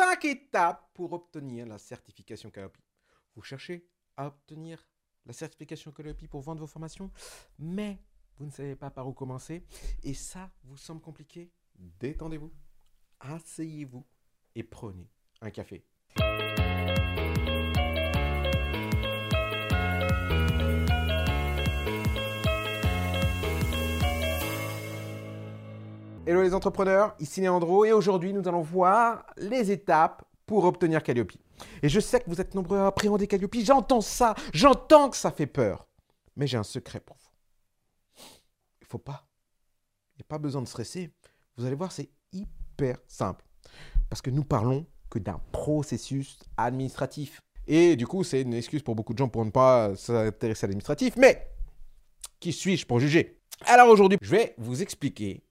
cinq 0.00 0.24
étapes 0.24 0.88
pour 0.94 1.12
obtenir 1.12 1.66
la 1.66 1.76
certification 1.76 2.50
Calliope. 2.50 2.78
Vous 3.34 3.42
cherchez 3.42 3.86
à 4.16 4.28
obtenir 4.28 4.88
la 5.26 5.34
certification 5.34 5.92
Calliope 5.92 6.26
pour 6.26 6.40
vendre 6.40 6.60
vos 6.60 6.66
formations, 6.66 7.10
mais 7.58 8.02
vous 8.38 8.46
ne 8.46 8.50
savez 8.50 8.76
pas 8.76 8.88
par 8.90 9.06
où 9.06 9.12
commencer, 9.12 9.62
et 10.02 10.14
ça 10.14 10.50
vous 10.64 10.78
semble 10.78 11.02
compliqué, 11.02 11.52
détendez-vous, 11.74 12.50
asseyez-vous 13.20 14.06
et 14.54 14.62
prenez 14.62 15.10
un 15.42 15.50
café. 15.50 15.84
Hello 26.30 26.42
les 26.42 26.54
entrepreneurs, 26.54 27.16
ici 27.18 27.40
Léandro 27.40 27.84
et 27.84 27.90
aujourd'hui 27.90 28.32
nous 28.32 28.46
allons 28.46 28.60
voir 28.60 29.26
les 29.36 29.72
étapes 29.72 30.22
pour 30.46 30.62
obtenir 30.62 31.02
Calliope. 31.02 31.32
Et 31.82 31.88
je 31.88 31.98
sais 31.98 32.20
que 32.20 32.30
vous 32.30 32.40
êtes 32.40 32.54
nombreux 32.54 32.78
à 32.78 32.86
appréhender 32.86 33.26
Calliope, 33.26 33.56
j'entends 33.56 34.00
ça, 34.00 34.36
j'entends 34.54 35.10
que 35.10 35.16
ça 35.16 35.32
fait 35.32 35.48
peur. 35.48 35.88
Mais 36.36 36.46
j'ai 36.46 36.56
un 36.56 36.62
secret 36.62 37.00
pour 37.00 37.16
vous. 37.16 38.22
Il 38.80 38.86
faut 38.86 38.98
pas. 38.98 39.26
Il 40.14 40.18
n'y 40.18 40.22
a 40.22 40.28
pas 40.28 40.38
besoin 40.38 40.62
de 40.62 40.68
stresser. 40.68 41.10
Vous 41.56 41.64
allez 41.64 41.74
voir, 41.74 41.90
c'est 41.90 42.10
hyper 42.32 42.98
simple. 43.08 43.44
Parce 44.08 44.22
que 44.22 44.30
nous 44.30 44.44
parlons 44.44 44.86
que 45.10 45.18
d'un 45.18 45.40
processus 45.50 46.38
administratif. 46.56 47.42
Et 47.66 47.96
du 47.96 48.06
coup, 48.06 48.22
c'est 48.22 48.42
une 48.42 48.54
excuse 48.54 48.84
pour 48.84 48.94
beaucoup 48.94 49.14
de 49.14 49.18
gens 49.18 49.28
pour 49.28 49.44
ne 49.44 49.50
pas 49.50 49.96
s'intéresser 49.96 50.66
à 50.66 50.68
l'administratif. 50.68 51.16
Mais 51.16 51.50
qui 52.38 52.52
suis-je 52.52 52.86
pour 52.86 53.00
juger? 53.00 53.40
Alors 53.66 53.88
aujourd'hui, 53.88 54.18
je 54.22 54.30
vais 54.30 54.54
vous 54.58 54.80
expliquer 54.80 55.42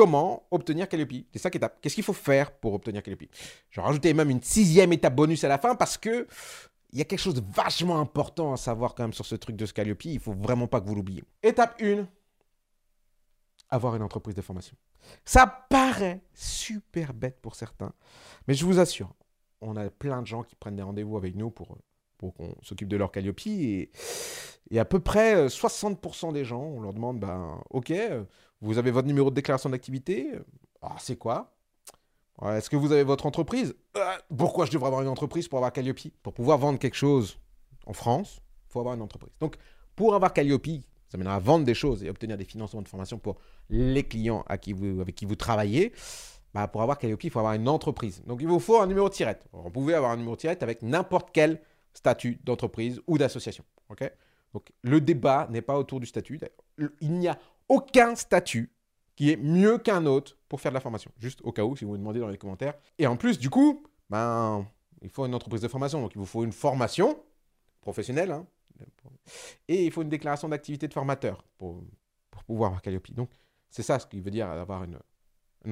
comment 0.00 0.46
obtenir 0.50 0.88
Calliope. 0.88 1.10
Les 1.10 1.38
cinq 1.38 1.56
étapes. 1.56 1.78
Qu'est-ce 1.82 1.94
qu'il 1.94 2.04
faut 2.04 2.14
faire 2.14 2.52
pour 2.52 2.72
obtenir 2.72 3.02
Calliope? 3.02 3.24
Je 3.68 3.80
vais 3.80 3.86
rajouter 3.86 4.14
même 4.14 4.30
une 4.30 4.42
sixième 4.42 4.94
étape 4.94 5.14
bonus 5.14 5.44
à 5.44 5.48
la 5.48 5.58
fin 5.58 5.74
parce 5.74 5.98
que 5.98 6.26
il 6.92 6.98
y 6.98 7.02
a 7.02 7.04
quelque 7.04 7.20
chose 7.20 7.34
de 7.34 7.42
vachement 7.54 8.00
important 8.00 8.54
à 8.54 8.56
savoir 8.56 8.94
quand 8.94 9.02
même 9.02 9.12
sur 9.12 9.26
ce 9.26 9.34
truc 9.34 9.56
de 9.56 9.66
Calliope. 9.66 10.06
Il 10.06 10.18
faut 10.18 10.32
vraiment 10.32 10.66
pas 10.68 10.80
que 10.80 10.86
vous 10.86 10.94
l'oubliez. 10.94 11.22
Étape 11.42 11.82
1, 11.82 12.08
avoir 13.68 13.94
une 13.94 14.02
entreprise 14.02 14.34
de 14.34 14.40
formation. 14.40 14.74
Ça 15.26 15.46
paraît 15.68 16.22
super 16.32 17.12
bête 17.12 17.38
pour 17.42 17.54
certains, 17.54 17.92
mais 18.48 18.54
je 18.54 18.64
vous 18.64 18.80
assure, 18.80 19.12
on 19.60 19.76
a 19.76 19.90
plein 19.90 20.22
de 20.22 20.26
gens 20.26 20.44
qui 20.44 20.56
prennent 20.56 20.76
des 20.76 20.82
rendez-vous 20.82 21.18
avec 21.18 21.36
nous 21.36 21.50
pour, 21.50 21.76
qu'on 22.18 22.54
s'occupe 22.62 22.88
de 22.88 22.96
leur 22.96 23.12
Calliope 23.12 23.46
et, 23.46 23.90
et 24.70 24.78
à 24.78 24.86
peu 24.86 25.00
près 25.00 25.46
60% 25.46 26.32
des 26.32 26.46
gens, 26.46 26.62
on 26.62 26.80
leur 26.80 26.94
demande, 26.94 27.20
ben, 27.20 27.60
ok, 27.68 27.92
vous 28.60 28.78
avez 28.78 28.90
votre 28.90 29.08
numéro 29.08 29.30
de 29.30 29.34
déclaration 29.34 29.70
d'activité? 29.70 30.32
Ah, 30.82 30.96
C'est 30.98 31.16
quoi? 31.16 31.52
Est-ce 32.42 32.70
que 32.70 32.76
vous 32.76 32.90
avez 32.92 33.02
votre 33.02 33.26
entreprise? 33.26 33.74
Euh, 33.96 34.16
Pourquoi 34.36 34.64
je 34.64 34.70
devrais 34.70 34.86
avoir 34.86 35.02
une 35.02 35.08
entreprise 35.08 35.46
pour 35.46 35.58
avoir 35.58 35.72
Calliope? 35.72 35.98
Pour 36.22 36.32
pouvoir 36.32 36.56
vendre 36.56 36.78
quelque 36.78 36.96
chose 36.96 37.38
en 37.86 37.92
France, 37.92 38.40
il 38.68 38.72
faut 38.72 38.80
avoir 38.80 38.94
une 38.94 39.02
entreprise. 39.02 39.32
Donc, 39.40 39.56
pour 39.94 40.14
avoir 40.14 40.32
Calliope, 40.32 40.66
ça 41.08 41.18
mènera 41.18 41.34
à 41.34 41.38
vendre 41.38 41.64
des 41.66 41.74
choses 41.74 42.02
et 42.02 42.08
obtenir 42.08 42.38
des 42.38 42.44
financements 42.46 42.80
de 42.80 42.88
formation 42.88 43.18
pour 43.18 43.36
les 43.68 44.04
clients 44.04 44.42
avec 44.46 44.62
qui 45.16 45.26
vous 45.26 45.36
travaillez. 45.36 45.92
Bah, 46.54 46.66
pour 46.66 46.80
avoir 46.82 46.98
Calliope, 46.98 47.22
il 47.24 47.30
faut 47.30 47.38
avoir 47.40 47.54
une 47.54 47.68
entreprise. 47.68 48.22
Donc, 48.26 48.40
il 48.40 48.48
vous 48.48 48.58
faut 48.58 48.80
un 48.80 48.86
numéro 48.86 49.08
de 49.08 49.14
tirette. 49.14 49.46
Vous 49.52 49.70
pouvez 49.70 49.94
avoir 49.94 50.12
un 50.12 50.16
numéro 50.16 50.34
de 50.34 50.40
tirette 50.40 50.62
avec 50.62 50.82
n'importe 50.82 51.28
quel 51.32 51.60
statut 51.92 52.40
d'entreprise 52.44 53.00
ou 53.06 53.18
d'association. 53.18 53.64
ok? 53.90 54.10
Donc, 54.52 54.70
le 54.82 55.00
débat 55.00 55.46
n'est 55.50 55.62
pas 55.62 55.78
autour 55.78 56.00
du 56.00 56.06
statut. 56.06 56.40
Il 57.00 57.12
n'y 57.12 57.28
a 57.28 57.38
aucun 57.68 58.14
statut 58.14 58.72
qui 59.14 59.30
est 59.30 59.36
mieux 59.36 59.78
qu'un 59.78 60.06
autre 60.06 60.36
pour 60.48 60.60
faire 60.60 60.72
de 60.72 60.74
la 60.74 60.80
formation. 60.80 61.10
Juste 61.18 61.40
au 61.42 61.52
cas 61.52 61.62
où, 61.62 61.76
si 61.76 61.84
vous 61.84 61.92
me 61.92 61.98
demandez 61.98 62.20
dans 62.20 62.28
les 62.28 62.38
commentaires. 62.38 62.74
Et 62.98 63.06
en 63.06 63.16
plus, 63.16 63.38
du 63.38 63.50
coup, 63.50 63.84
ben, 64.08 64.66
il 65.02 65.10
faut 65.10 65.26
une 65.26 65.34
entreprise 65.34 65.62
de 65.62 65.68
formation. 65.68 66.00
Donc, 66.00 66.12
il 66.14 66.18
vous 66.18 66.26
faut 66.26 66.44
une 66.44 66.52
formation 66.52 67.22
professionnelle. 67.80 68.32
Hein. 68.32 68.46
et 69.68 69.84
il 69.84 69.92
faut 69.92 70.02
une 70.02 70.08
déclaration 70.08 70.48
d'activité 70.48 70.88
de 70.88 70.92
formateur 70.92 71.44
pour, 71.58 71.82
pouvoir 72.46 72.68
avoir 72.68 72.82
Calliope. 72.82 73.12
Donc, 73.12 73.30
c'est 73.68 73.82
ça 73.82 73.98
ce 73.98 74.06
qui 74.06 74.20
veut 74.20 74.30
dire 74.30 74.48
avoir 74.48 74.84
une, 74.84 74.98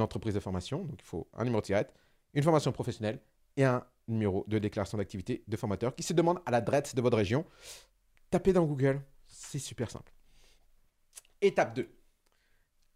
entreprise 0.00 0.34
de 0.34 0.41
formation. 0.41 0.84
Donc, 0.84 1.00
il 1.00 1.06
faut 1.06 1.27
un 1.33 1.44
numéro 1.44 1.61
de 1.61 1.67
tirette, 1.67 1.94
une 2.34 2.43
formation 2.43 2.71
professionnelle 2.71 3.19
et 3.56 3.65
un 3.65 3.84
numéro 4.06 4.44
de 4.47 4.59
déclaration 4.59 4.99
d'activité 4.99 5.43
de 5.49 5.56
formateur 5.56 5.94
qui 5.94 6.03
se 6.03 6.12
demande 6.12 6.38
à 6.47 6.50
l'adresse 6.50 6.94
de 6.94 7.00
votre 7.00 7.17
région. 7.17 7.44
Tapez 8.31 8.53
dans 8.53 8.65
Google, 8.65 9.03
c'est 9.27 9.59
super 9.59 9.91
simple. 9.91 10.12
Étape 11.41 11.75
2. 11.75 11.89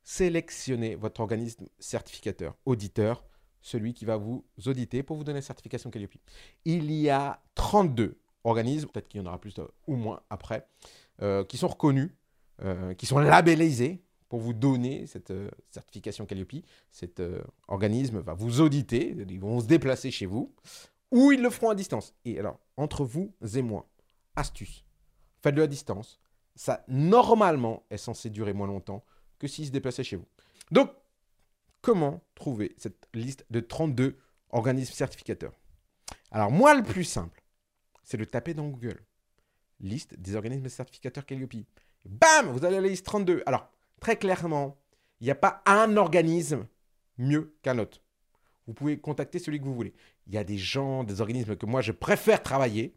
Sélectionnez 0.02 0.94
votre 0.94 1.20
organisme 1.20 1.68
certificateur, 1.78 2.56
auditeur, 2.66 3.24
celui 3.62 3.94
qui 3.94 4.04
va 4.04 4.16
vous 4.16 4.44
auditer 4.66 5.02
pour 5.02 5.16
vous 5.16 5.24
donner 5.24 5.38
la 5.38 5.42
certification 5.42 5.90
Calliope. 5.90 6.16
Il 6.64 6.92
y 6.92 7.08
a 7.08 7.42
32 7.54 8.18
organismes, 8.44 8.88
peut-être 8.88 9.08
qu'il 9.08 9.20
y 9.20 9.24
en 9.24 9.26
aura 9.26 9.40
plus 9.40 9.54
ou 9.86 9.94
moins 9.94 10.20
après, 10.28 10.66
euh, 11.22 11.44
qui 11.44 11.56
sont 11.56 11.68
reconnus, 11.68 12.10
euh, 12.62 12.94
qui 12.94 13.06
sont 13.06 13.18
labellisés 13.18 14.02
pour 14.28 14.40
vous 14.40 14.52
donner 14.52 15.06
cette 15.06 15.30
euh, 15.30 15.48
certification 15.70 16.26
Calliope. 16.26 16.64
Cet 16.90 17.22
organisme 17.68 18.18
va 18.18 18.34
vous 18.34 18.60
auditer, 18.60 19.14
ils 19.28 19.40
vont 19.40 19.60
se 19.60 19.66
déplacer 19.66 20.10
chez 20.10 20.26
vous, 20.26 20.52
ou 21.10 21.32
ils 21.32 21.40
le 21.40 21.50
feront 21.50 21.70
à 21.70 21.74
distance. 21.74 22.14
Et 22.24 22.38
alors, 22.38 22.58
entre 22.76 23.04
vous 23.04 23.32
et 23.54 23.62
moi, 23.62 23.88
astuce, 24.34 24.84
faites-le 25.42 25.62
à 25.62 25.66
distance, 25.66 26.20
ça, 26.54 26.84
normalement, 26.88 27.84
est 27.90 27.96
censé 27.96 28.30
durer 28.30 28.52
moins 28.52 28.66
longtemps 28.66 29.04
que 29.38 29.48
s'il 29.48 29.66
se 29.66 29.70
déplaçait 29.70 30.04
chez 30.04 30.16
vous. 30.16 30.26
Donc, 30.70 30.90
comment 31.80 32.22
trouver 32.34 32.74
cette 32.76 33.08
liste 33.14 33.44
de 33.50 33.60
32 33.60 34.16
organismes 34.50 34.94
certificateurs? 34.94 35.52
Alors, 36.30 36.50
moi, 36.50 36.74
le 36.74 36.82
plus 36.82 37.04
simple, 37.04 37.42
c'est 38.02 38.16
de 38.16 38.24
taper 38.24 38.54
dans 38.54 38.68
Google. 38.68 39.04
Liste 39.80 40.14
des 40.18 40.36
organismes 40.36 40.68
certificateurs 40.68 41.26
Calliope. 41.26 41.66
Bam 42.04 42.50
Vous 42.50 42.64
avez 42.64 42.80
la 42.80 42.88
liste 42.88 43.06
32. 43.06 43.42
Alors, 43.46 43.68
très 44.00 44.16
clairement, 44.16 44.78
il 45.20 45.24
n'y 45.24 45.30
a 45.30 45.36
pas 45.36 45.62
un 45.66 45.96
organisme 45.96 46.66
mieux 47.18 47.56
qu'un 47.62 47.78
autre. 47.78 48.02
Vous 48.66 48.74
pouvez 48.74 48.98
contacter 48.98 49.38
celui 49.38 49.58
que 49.58 49.64
vous 49.64 49.74
voulez. 49.74 49.94
Il 50.26 50.34
y 50.34 50.38
a 50.38 50.44
des 50.44 50.58
gens, 50.58 51.04
des 51.04 51.20
organismes 51.20 51.56
que 51.56 51.66
moi 51.66 51.80
je 51.80 51.92
préfère 51.92 52.42
travailler. 52.42 52.94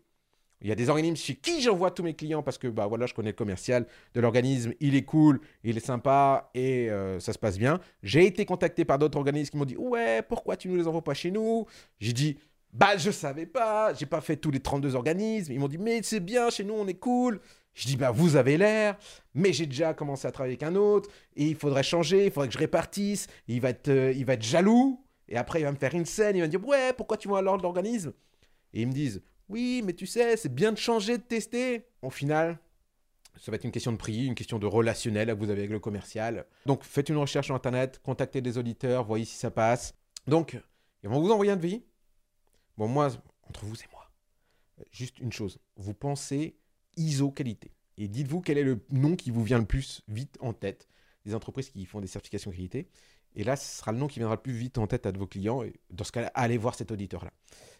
Il 0.65 0.69
y 0.69 0.71
a 0.71 0.75
des 0.75 0.89
organismes 0.89 1.15
chez 1.15 1.35
qui 1.35 1.61
j'envoie 1.61 1.91
tous 1.91 2.01
mes 2.01 2.15
clients 2.15 2.41
parce 2.41 2.57
que 2.57 2.67
bah 2.67 2.87
voilà, 2.87 3.05
je 3.05 3.13
connais 3.13 3.29
le 3.29 3.35
commercial 3.35 3.85
de 4.15 4.19
l'organisme, 4.19 4.73
il 4.79 4.95
est 4.95 5.03
cool, 5.03 5.39
il 5.63 5.77
est 5.77 5.85
sympa 5.85 6.49
et 6.55 6.89
euh, 6.89 7.19
ça 7.19 7.33
se 7.33 7.37
passe 7.37 7.59
bien. 7.59 7.79
J'ai 8.01 8.25
été 8.25 8.45
contacté 8.45 8.83
par 8.83 8.97
d'autres 8.97 9.15
organismes 9.15 9.51
qui 9.51 9.57
m'ont 9.57 9.65
dit 9.65 9.77
"Ouais, 9.77 10.23
pourquoi 10.23 10.57
tu 10.57 10.67
ne 10.69 10.75
les 10.75 10.87
envoies 10.87 11.03
pas 11.03 11.13
chez 11.13 11.29
nous? 11.29 11.67
J'ai 11.99 12.13
dit 12.13 12.39
"Bah, 12.73 12.97
je 12.97 13.11
savais 13.11 13.45
pas, 13.45 13.93
j'ai 13.93 14.07
pas 14.07 14.21
fait 14.21 14.37
tous 14.37 14.49
les 14.49 14.59
32 14.59 14.95
organismes." 14.95 15.51
Ils 15.53 15.59
m'ont 15.59 15.67
dit 15.67 15.77
"Mais 15.77 16.01
c'est 16.01 16.19
bien, 16.19 16.49
chez 16.49 16.63
nous 16.63 16.73
on 16.73 16.87
est 16.87 16.95
cool." 16.95 17.41
Je 17.75 17.85
dis 17.85 17.95
bah 17.95 18.09
vous 18.09 18.35
avez 18.35 18.57
l'air, 18.57 18.97
mais 19.35 19.53
j'ai 19.53 19.67
déjà 19.67 19.93
commencé 19.93 20.27
à 20.27 20.31
travailler 20.31 20.55
avec 20.55 20.63
un 20.63 20.75
autre 20.75 21.11
et 21.35 21.45
il 21.45 21.55
faudrait 21.55 21.83
changer, 21.83 22.25
il 22.25 22.31
faudrait 22.31 22.47
que 22.47 22.55
je 22.55 22.59
répartisse. 22.59 23.27
Il 23.47 23.61
va 23.61 23.69
être, 23.69 23.89
euh, 23.89 24.11
il 24.15 24.25
va 24.25 24.33
être 24.33 24.41
jaloux 24.41 24.99
et 25.27 25.37
après 25.37 25.59
il 25.59 25.63
va 25.65 25.71
me 25.71 25.77
faire 25.77 25.93
une 25.93 26.05
scène, 26.05 26.35
il 26.35 26.39
va 26.39 26.47
me 26.47 26.51
dire 26.51 26.65
ouais 26.67 26.91
pourquoi 26.93 27.17
tu 27.17 27.27
vois 27.27 27.43
l'ordre 27.43 27.59
de 27.59 27.63
l'organisme? 27.63 28.13
Et 28.73 28.81
ils 28.81 28.87
me 28.87 28.93
disent 28.93 29.21
oui, 29.50 29.81
mais 29.83 29.94
tu 29.94 30.06
sais, 30.06 30.38
c'est 30.38 30.53
bien 30.53 30.72
de 30.72 30.78
changer, 30.78 31.17
de 31.17 31.23
tester. 31.23 31.85
Au 32.01 32.09
final, 32.09 32.59
ça 33.39 33.51
va 33.51 33.56
être 33.56 33.63
une 33.63 33.72
question 33.72 33.91
de 33.91 33.97
prix, 33.97 34.25
une 34.25 34.35
question 34.35 34.59
de 34.59 34.66
relationnel 34.66 35.28
que 35.29 35.33
vous 35.33 35.50
avez 35.50 35.61
avec 35.61 35.72
le 35.72 35.79
commercial. 35.79 36.45
Donc 36.66 36.83
faites 36.83 37.09
une 37.09 37.17
recherche 37.17 37.47
sur 37.47 37.56
Internet, 37.56 38.00
contactez 38.03 38.41
des 38.41 38.57
auditeurs, 38.57 39.06
voyez 39.06 39.25
si 39.25 39.35
ça 39.35 39.51
passe. 39.51 39.94
Donc, 40.28 40.59
ils 41.03 41.09
vont 41.09 41.22
vous 41.22 41.31
envoyer 41.31 41.51
un 41.51 41.57
devis. 41.57 41.83
Bon, 42.78 42.88
moi, 42.88 43.09
entre 43.47 43.66
vous 43.66 43.75
et 43.75 43.88
moi, 43.91 44.09
juste 44.91 45.19
une 45.19 45.31
chose. 45.31 45.59
Vous 45.75 45.94
pensez 45.94 46.57
ISO 46.97 47.31
qualité. 47.31 47.72
Et 47.97 48.07
dites-vous 48.07 48.41
quel 48.41 48.57
est 48.57 48.63
le 48.63 48.83
nom 48.89 49.16
qui 49.16 49.31
vous 49.31 49.44
vient 49.44 49.59
le 49.59 49.66
plus 49.66 50.01
vite 50.07 50.38
en 50.41 50.53
tête 50.53 50.89
des 51.25 51.33
entreprises 51.33 51.69
qui 51.69 51.85
font 51.85 52.01
des 52.01 52.07
certifications 52.07 52.51
qualité. 52.51 52.88
Et 53.35 53.44
là, 53.44 53.56
ce 53.56 53.79
sera 53.79 53.91
le 53.91 53.97
nom 53.97 54.07
qui 54.07 54.19
viendra 54.19 54.35
le 54.35 54.41
plus 54.41 54.53
vite 54.53 54.78
en 54.78 54.88
tête 54.88 55.06
à 55.06 55.12
de 55.12 55.18
vos 55.18 55.28
clients. 55.28 55.62
Dans 55.91 56.03
ce 56.03 56.12
cas-là, 56.12 56.31
allez 56.34 56.57
voir 56.57 56.75
cet 56.75 56.91
auditeur-là. 56.91 57.31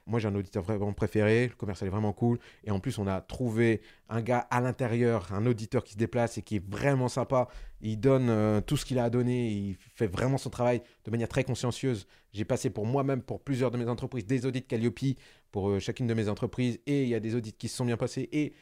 Moi, 0.08 0.20
j'ai 0.20 0.28
un 0.28 0.35
auditeur 0.35 0.64
vraiment 0.64 0.94
préféré. 0.94 1.47
Le 1.47 1.56
commercial 1.56 1.88
est 1.88 1.91
vraiment 1.91 2.14
cool. 2.14 2.38
Et 2.64 2.72
en 2.72 2.79
plus, 2.79 3.00
on 3.00 3.08
a 3.08 3.22
trouvé 3.22 3.82
un 4.09 4.22
gars 4.22 4.47
à 4.52 4.62
l'intérieur, 4.62 5.34
un 5.34 5.46
auditeur 5.47 5.84
qui 5.84 5.94
se 5.94 5.97
déplace 5.97 6.38
et 6.38 6.44
qui 6.44 6.58
est 6.58 6.70
vraiment 6.70 7.08
sympa. 7.08 7.47
Il 7.82 8.00
donne 8.00 8.29
euh, 8.29 8.62
tout 8.62 8.78
ce 8.78 8.85
qu'il 8.85 9.00
a 9.00 9.06
à 9.06 9.09
donner. 9.09 9.50
Il 9.50 9.78
fait 9.96 10.08
vraiment 10.08 10.38
son 10.38 10.50
travail 10.52 10.82
de 11.06 11.12
manière 11.12 11.28
très 11.28 11.44
consciencieuse. 11.44 12.06
J'ai 12.34 12.46
passé 12.46 12.70
pour 12.70 12.85
moi-même, 12.85 13.22
pour 13.22 13.41
plusieurs 13.41 13.72
de 13.72 13.78
mes 13.78 13.88
entreprises, 13.88 14.28
des 14.28 14.46
audits 14.46 14.64
Calliope 14.64 15.00
pour 15.52 15.70
euh, 15.70 15.79
chacune 15.79 16.06
de 16.06 16.14
mes 16.14 16.29
entreprises. 16.29 16.79
Et 16.85 17.03
il 17.03 17.09
y 17.09 17.16
a 17.16 17.20
des 17.20 17.34
audits 17.34 17.53
qui 17.53 17.68
se 17.68 17.78
sont 17.78 17.85
bien 17.85 17.97
passés. 17.97 18.29
Et 18.32 18.53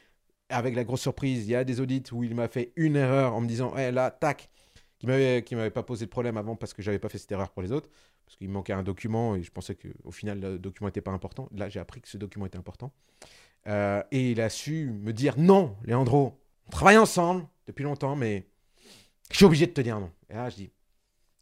avec 0.48 0.74
la 0.74 0.84
grosse 0.84 1.02
surprise, 1.02 1.44
il 1.46 1.50
y 1.50 1.54
a 1.54 1.64
des 1.64 1.80
audits 1.80 2.04
où 2.12 2.24
il 2.24 2.34
m'a 2.34 2.48
fait 2.48 2.72
une 2.76 2.96
erreur 2.96 3.34
en 3.34 3.40
me 3.40 3.46
disant, 3.46 3.76
hé 3.76 3.90
là, 3.90 4.10
tac, 4.10 4.48
qui 5.04 5.08
m'avait 5.08 5.44
m'avait 5.52 5.70
pas 5.70 5.82
posé 5.82 6.06
de 6.06 6.10
problème 6.10 6.36
avant 6.36 6.56
parce 6.56 6.72
que 6.72 6.82
j'avais 6.82 6.98
pas 6.98 7.08
fait 7.08 7.18
cette 7.18 7.32
erreur 7.32 7.50
pour 7.50 7.62
les 7.62 7.72
autres 7.72 7.88
parce 8.24 8.36
qu'il 8.36 8.48
manquait 8.48 8.72
un 8.72 8.82
document 8.82 9.36
et 9.36 9.42
je 9.42 9.50
pensais 9.50 9.74
qu'au 9.74 10.10
final 10.10 10.40
le 10.40 10.58
document 10.58 10.88
n'était 10.88 11.00
pas 11.00 11.12
important. 11.12 11.48
Là, 11.54 11.68
j'ai 11.68 11.80
appris 11.80 12.00
que 12.00 12.08
ce 12.08 12.16
document 12.16 12.46
était 12.46 12.58
important. 12.58 12.92
Euh, 13.66 14.02
et 14.10 14.32
il 14.32 14.40
a 14.40 14.50
su 14.50 14.90
me 14.90 15.12
dire 15.12 15.38
non, 15.38 15.76
Léandro, 15.84 16.38
on 16.66 16.70
travaille 16.70 16.98
ensemble 16.98 17.46
depuis 17.66 17.82
longtemps, 17.82 18.16
mais 18.16 18.46
je 19.30 19.36
suis 19.36 19.44
obligé 19.44 19.66
de 19.66 19.72
te 19.72 19.80
dire 19.80 19.98
non. 20.00 20.10
Et 20.28 20.34
là, 20.34 20.50
je 20.50 20.56
dis, 20.56 20.70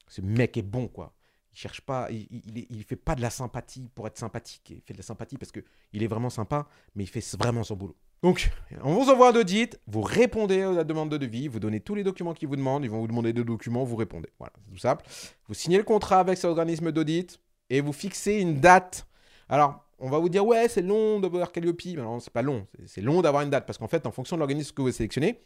ce 0.09 0.21
mec 0.21 0.57
est 0.57 0.63
bon, 0.63 0.89
quoi. 0.89 1.15
Il 1.55 1.59
cherche 1.59 1.81
pas, 1.83 2.09
il, 2.11 2.27
il, 2.71 2.83
fait 2.85 2.97
pas 2.97 3.15
de 3.15 3.21
la 3.21 3.29
sympathie 3.29 3.91
pour 3.95 4.07
être 4.07 4.17
sympathique. 4.17 4.71
Il 4.71 4.81
fait 4.81 4.95
de 4.95 4.99
la 4.99 5.05
sympathie 5.05 5.37
parce 5.37 5.53
que 5.53 5.61
il 5.93 6.03
est 6.03 6.07
vraiment 6.07 6.31
sympa, 6.31 6.67
mais 6.95 7.05
il 7.05 7.09
fait 7.09 7.37
vraiment 7.37 7.63
son 7.63 7.77
boulot. 7.77 7.97
Donc, 8.23 8.53
on 8.85 8.95
vous 8.95 9.11
envoie 9.11 9.31
un 9.31 9.35
audit, 9.35 9.81
vous 9.89 10.01
répondez 10.01 10.63
à 10.63 10.71
la 10.71 10.85
demande 10.85 11.11
de 11.11 11.17
devis, 11.17 11.49
vous 11.49 11.59
donnez 11.59 11.81
tous 11.81 11.97
les 11.97 12.05
documents 12.05 12.35
qu'ils 12.35 12.49
vous 12.49 12.57
demandent, 12.57 12.85
ils 12.85 12.91
vont 12.91 13.01
vous 13.01 13.09
demander 13.09 13.33
des 13.33 13.43
documents, 13.43 13.83
vous 13.83 13.97
répondez. 13.97 14.29
Voilà, 14.39 14.53
c'est 14.65 14.71
tout 14.71 14.79
simple. 14.79 15.05
Vous 15.49 15.55
signez 15.55 15.77
le 15.77 15.83
contrat 15.83 16.21
avec 16.21 16.37
cet 16.37 16.45
organisme 16.45 16.93
d'audit 16.93 17.41
et 17.69 17.81
vous 17.81 17.93
fixez 17.93 18.35
une 18.35 18.61
date. 18.61 19.09
Alors, 19.49 19.85
on 19.99 20.09
va 20.09 20.19
vous 20.19 20.29
dire, 20.29 20.47
ouais, 20.47 20.69
c'est 20.69 20.83
long 20.83 21.19
d'avoir 21.19 21.51
Calliope. 21.51 21.81
Mais 21.85 22.03
non, 22.03 22.21
c'est 22.21 22.33
pas 22.33 22.43
long. 22.43 22.67
C'est 22.87 23.01
long 23.01 23.23
d'avoir 23.23 23.43
une 23.43 23.51
date 23.51 23.67
parce 23.67 23.79
qu'en 23.79 23.89
fait, 23.89 24.07
en 24.07 24.13
fonction 24.13 24.37
de 24.37 24.41
l'organisme 24.41 24.73
que 24.75 24.83
vous 24.83 24.93
sélectionnez, 24.93 25.41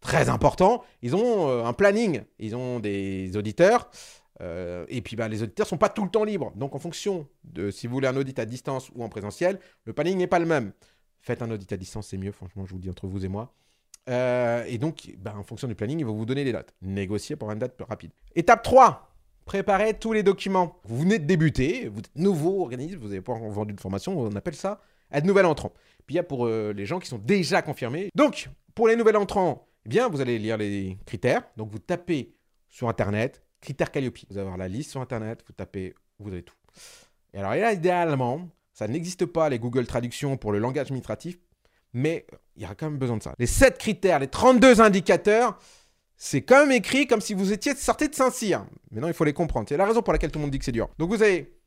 très 0.00 0.28
important, 0.28 0.82
ils 1.02 1.16
ont 1.16 1.48
euh, 1.48 1.64
un 1.64 1.72
planning. 1.72 2.22
Ils 2.38 2.54
ont 2.56 2.78
des 2.78 3.36
auditeurs. 3.36 3.90
Euh, 4.40 4.84
et 4.88 5.02
puis, 5.02 5.16
bah, 5.16 5.28
les 5.28 5.42
auditeurs 5.42 5.66
sont 5.66 5.78
pas 5.78 5.88
tout 5.88 6.04
le 6.04 6.10
temps 6.10 6.24
libres. 6.24 6.52
Donc, 6.56 6.74
en 6.74 6.78
fonction 6.78 7.26
de 7.44 7.70
si 7.70 7.86
vous 7.86 7.94
voulez 7.94 8.08
un 8.08 8.16
audit 8.16 8.38
à 8.38 8.44
distance 8.44 8.90
ou 8.94 9.02
en 9.02 9.08
présentiel, 9.08 9.58
le 9.84 9.92
planning 9.92 10.18
n'est 10.18 10.26
pas 10.26 10.38
le 10.38 10.46
même. 10.46 10.72
Faites 11.28 11.42
un 11.42 11.50
audit 11.50 11.70
à 11.74 11.76
distance, 11.76 12.06
c'est 12.06 12.16
mieux, 12.16 12.32
franchement, 12.32 12.64
je 12.64 12.70
vous 12.70 12.78
le 12.78 12.82
dis 12.84 12.88
entre 12.88 13.06
vous 13.06 13.22
et 13.22 13.28
moi. 13.28 13.52
Euh, 14.08 14.64
et 14.66 14.78
donc, 14.78 15.14
ben, 15.18 15.36
en 15.36 15.42
fonction 15.42 15.68
du 15.68 15.74
planning, 15.74 15.98
il 15.98 16.06
va 16.06 16.10
vous 16.10 16.24
donner 16.24 16.42
des 16.42 16.52
dates. 16.52 16.72
Négocier 16.80 17.36
pour 17.36 17.52
une 17.52 17.58
date 17.58 17.76
plus 17.76 17.84
rapide. 17.84 18.12
Étape 18.34 18.62
3, 18.62 19.14
préparez 19.44 19.98
tous 19.98 20.14
les 20.14 20.22
documents. 20.22 20.80
Vous 20.84 21.00
venez 21.00 21.18
de 21.18 21.26
débuter, 21.26 21.90
vous 21.92 21.98
êtes 21.98 22.16
nouveau 22.16 22.62
organisme, 22.62 22.98
vous 22.98 23.08
n'avez 23.08 23.20
pas 23.20 23.34
vendu 23.34 23.74
de 23.74 23.80
formation, 23.80 24.18
on 24.18 24.34
appelle 24.36 24.54
ça 24.54 24.80
être 25.12 25.26
nouvel 25.26 25.44
entrant. 25.44 25.74
Puis 26.06 26.14
il 26.14 26.16
y 26.16 26.18
a 26.18 26.22
pour 26.22 26.46
euh, 26.46 26.72
les 26.74 26.86
gens 26.86 26.98
qui 26.98 27.08
sont 27.08 27.18
déjà 27.18 27.60
confirmés. 27.60 28.08
Donc, 28.14 28.48
pour 28.74 28.88
les 28.88 28.96
nouveaux 28.96 29.14
entrants, 29.14 29.68
eh 29.84 29.90
bien, 29.90 30.08
vous 30.08 30.22
allez 30.22 30.38
lire 30.38 30.56
les 30.56 30.96
critères. 31.04 31.42
Donc, 31.58 31.70
vous 31.70 31.78
tapez 31.78 32.32
sur 32.70 32.88
Internet, 32.88 33.42
critères 33.60 33.90
Calliope. 33.90 34.16
Vous 34.30 34.38
allez 34.38 34.46
avoir 34.46 34.56
la 34.56 34.68
liste 34.68 34.92
sur 34.92 35.02
Internet, 35.02 35.44
vous 35.46 35.52
tapez, 35.52 35.94
vous 36.20 36.32
avez 36.32 36.42
tout. 36.42 36.56
Et 37.34 37.38
alors 37.38 37.54
là, 37.54 37.74
idéalement, 37.74 38.48
ça 38.78 38.86
n'existe 38.86 39.26
pas, 39.26 39.48
les 39.48 39.58
Google 39.58 39.88
Traductions 39.88 40.36
pour 40.36 40.52
le 40.52 40.60
langage 40.60 40.82
administratif, 40.82 41.36
mais 41.92 42.28
il 42.54 42.62
y 42.62 42.64
a 42.64 42.76
quand 42.76 42.88
même 42.88 42.98
besoin 43.00 43.16
de 43.16 43.24
ça. 43.24 43.34
Les 43.36 43.48
7 43.48 43.76
critères, 43.76 44.20
les 44.20 44.28
32 44.28 44.80
indicateurs, 44.80 45.58
c'est 46.16 46.42
quand 46.42 46.60
même 46.60 46.70
écrit 46.70 47.08
comme 47.08 47.20
si 47.20 47.34
vous 47.34 47.52
étiez 47.52 47.74
sorti 47.74 48.08
de 48.08 48.14
Saint-Cyr. 48.14 48.64
Maintenant, 48.92 49.08
il 49.08 49.14
faut 49.14 49.24
les 49.24 49.32
comprendre. 49.32 49.68
C'est 49.68 49.76
la 49.76 49.84
raison 49.84 50.00
pour 50.00 50.12
laquelle 50.12 50.30
tout 50.30 50.38
le 50.38 50.44
monde 50.44 50.52
dit 50.52 50.60
que 50.60 50.64
c'est 50.64 50.70
dur. 50.70 50.88
Donc, 50.96 51.10
vous 51.10 51.24
avez 51.24 51.58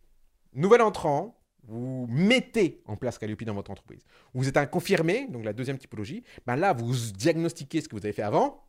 nouvel 0.53 0.81
entrant, 0.81 1.37
vous 1.63 2.07
mettez 2.09 2.81
en 2.85 2.95
place 2.95 3.17
Calliope 3.17 3.43
dans 3.43 3.55
votre 3.55 3.71
entreprise. 3.71 4.05
Vous 4.33 4.47
êtes 4.47 4.55
un 4.55 4.65
confirmé, 4.65 5.27
donc 5.27 5.43
la 5.43 5.51
deuxième 5.51 5.79
typologie. 5.79 6.23
Ben 6.47 6.55
là, 6.55 6.71
vous 6.71 6.93
diagnostiquez 6.93 7.81
ce 7.81 7.89
que 7.89 7.97
vous 7.97 8.05
avez 8.05 8.13
fait 8.13 8.21
avant, 8.21 8.63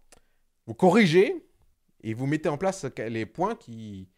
vous 0.66 0.74
corrigez 0.74 1.46
et 2.02 2.12
vous 2.12 2.26
mettez 2.26 2.48
en 2.48 2.58
place 2.58 2.86
les 2.98 3.24
points 3.24 3.54
qui, 3.54 4.08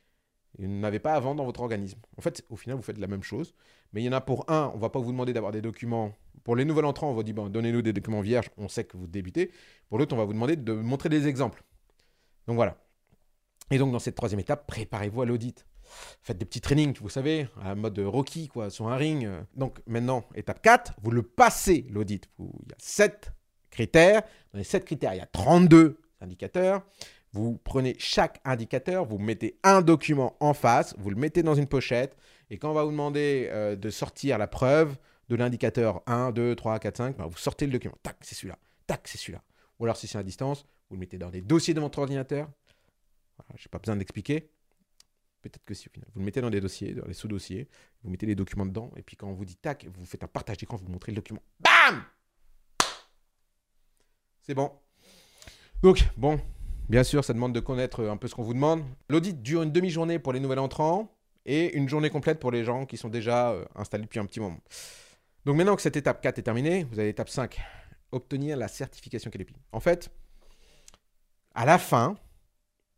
vous 0.58 0.66
n'avez 0.66 0.98
pas 0.98 1.14
avant 1.14 1.34
dans 1.34 1.44
votre 1.44 1.60
organisme. 1.60 1.98
En 2.16 2.22
fait, 2.22 2.44
au 2.50 2.56
final, 2.56 2.76
vous 2.76 2.82
faites 2.82 2.98
la 2.98 3.06
même 3.06 3.22
chose. 3.22 3.54
Mais 3.92 4.02
il 4.02 4.04
y 4.04 4.08
en 4.08 4.12
a 4.12 4.20
pour 4.20 4.50
un, 4.50 4.70
on 4.72 4.76
ne 4.76 4.80
va 4.80 4.90
pas 4.90 4.98
vous 4.98 5.12
demander 5.12 5.32
d'avoir 5.32 5.52
des 5.52 5.62
documents. 5.62 6.12
Pour 6.42 6.56
les 6.56 6.64
nouveaux 6.64 6.82
entrants, 6.82 7.10
on 7.10 7.14
va 7.14 7.22
dire, 7.22 7.34
bon, 7.34 7.48
donnez-nous 7.48 7.82
des 7.82 7.92
documents 7.92 8.20
vierges, 8.20 8.50
on 8.56 8.68
sait 8.68 8.84
que 8.84 8.96
vous 8.96 9.06
débutez. 9.06 9.50
Pour 9.88 9.98
l'autre, 9.98 10.14
on 10.14 10.18
va 10.18 10.24
vous 10.24 10.32
demander 10.32 10.56
de 10.56 10.72
montrer 10.72 11.08
des 11.08 11.26
exemples. 11.26 11.62
Donc 12.46 12.56
voilà. 12.56 12.76
Et 13.70 13.78
donc, 13.78 13.92
dans 13.92 13.98
cette 13.98 14.14
troisième 14.14 14.40
étape, 14.40 14.66
préparez-vous 14.66 15.22
à 15.22 15.26
l'audit. 15.26 15.64
Faites 16.22 16.38
des 16.38 16.44
petits 16.44 16.60
trainings, 16.60 16.96
vous 17.00 17.08
savez, 17.08 17.48
à 17.60 17.74
mode 17.74 17.98
Rocky, 17.98 18.48
quoi, 18.48 18.70
sur 18.70 18.88
un 18.88 18.96
ring. 18.96 19.28
Donc 19.54 19.80
maintenant, 19.86 20.24
étape 20.34 20.60
4, 20.62 20.94
vous 21.02 21.10
le 21.10 21.22
passez, 21.22 21.86
l'audit. 21.90 22.28
Il 22.38 22.44
y 22.44 22.72
a 22.72 22.76
7 22.78 23.32
critères. 23.70 24.22
Dans 24.52 24.58
les 24.58 24.64
7 24.64 24.84
critères, 24.84 25.14
il 25.14 25.18
y 25.18 25.20
a 25.20 25.26
32 25.26 25.98
indicateurs. 26.20 26.82
Vous 27.34 27.58
prenez 27.64 27.96
chaque 27.98 28.40
indicateur, 28.44 29.04
vous 29.04 29.19
mettez 29.19 29.58
un 29.64 29.82
document 29.82 30.36
en 30.38 30.54
face, 30.54 30.94
vous 30.98 31.10
le 31.10 31.16
mettez 31.16 31.42
dans 31.42 31.56
une 31.56 31.66
pochette, 31.66 32.16
et 32.48 32.58
quand 32.58 32.70
on 32.70 32.75
va 32.75 32.84
vous 32.84 32.92
demander 32.92 33.48
euh, 33.50 33.75
de 33.75 33.90
sortir 33.90 34.38
la 34.38 34.46
preuve 34.46 34.96
de 35.28 35.34
l'indicateur 35.34 36.04
1, 36.06 36.31
2, 36.31 36.54
3, 36.54 36.78
4, 36.78 36.96
5, 36.96 37.16
vous 37.19 37.36
sortez 37.36 37.66
le 37.66 37.72
document. 37.72 37.96
Tac, 38.04 38.19
c'est 38.20 38.36
celui-là. 38.36 38.56
Tac, 38.86 39.08
c'est 39.08 39.19
celui-là. 39.19 39.42
Ou 39.81 39.84
alors 39.84 39.96
si 39.96 40.06
c'est 40.06 40.16
à 40.16 40.22
distance, 40.22 40.64
vous 40.88 40.94
le 40.94 41.00
mettez 41.00 41.19
dans 41.19 41.31
des 41.31 41.40
dossiers 41.40 41.75
de 41.75 41.81
votre 41.81 41.98
ordinateur. 41.98 42.48
Je 43.56 43.62
n'ai 43.62 43.69
pas 43.69 43.80
besoin 43.80 43.96
d'expliquer. 43.96 44.48
Peut-être 45.42 45.64
que 45.64 45.75
si 45.75 45.88
au 45.88 45.92
final. 45.92 46.08
Vous 46.14 46.20
le 46.20 46.26
mettez 46.26 46.40
dans 46.40 46.50
des 46.50 46.60
dossiers, 46.60 46.94
dans 46.94 47.08
les 47.08 47.14
sous-dossiers, 47.14 47.69
vous 48.04 48.10
mettez 48.10 48.26
les 48.26 48.37
documents 48.37 48.64
dedans, 48.64 48.92
et 48.94 49.02
puis 49.02 49.16
quand 49.16 49.26
on 49.26 49.34
vous 49.34 49.44
dit 49.44 49.56
tac, 49.56 49.87
vous 49.92 50.04
faites 50.04 50.22
un 50.22 50.28
partage 50.28 50.58
d'écran, 50.58 50.76
vous 50.76 50.88
montrez 50.88 51.10
le 51.10 51.16
document. 51.16 51.42
BAM 51.58 52.04
C'est 54.42 54.54
bon. 54.54 54.70
Donc, 55.82 56.04
bon, 56.16 56.40
Bien 56.88 57.02
sûr, 57.02 57.25
ça 57.25 57.32
demande 57.32 57.54
de 57.54 57.60
connaître 57.60 58.04
un 58.04 58.19
peu 58.19 58.28
ce 58.28 58.34
qu'on 58.34 58.42
vous 58.42 58.52
demande. 58.52 58.84
L'audit 59.08 59.40
dure 59.40 59.62
une 59.62 59.72
demi-journée 59.72 60.19
pour 60.19 60.34
les 60.34 60.40
nouveaux 60.40 60.58
entrants 60.58 61.10
et 61.46 61.75
une 61.76 61.88
journée 61.88 62.10
complète 62.10 62.38
pour 62.38 62.50
les 62.50 62.62
gens 62.62 62.84
qui 62.84 62.98
sont 62.98 63.08
déjà 63.08 63.52
euh, 63.52 63.64
installés 63.75 64.04
depuis 64.04 64.19
un 64.19 64.26
petit 64.26 64.40
moment. 64.40 64.58
Donc 65.46 65.56
maintenant 65.56 65.76
que 65.76 65.82
cette 65.82 65.96
étape 65.96 66.20
4 66.20 66.38
est 66.38 66.42
terminée, 66.42 66.84
vous 66.84 66.98
avez 66.98 67.08
l'étape 67.08 67.31
5, 67.31 67.58
obtenir 68.12 68.58
la 68.58 68.69
certification 68.69 69.31
KDP. 69.31 69.52
En 69.72 69.81
fait, 69.81 70.10
à 71.54 71.64
la 71.64 71.78
fin, 71.78 72.16